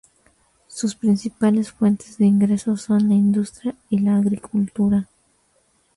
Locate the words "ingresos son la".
2.25-3.13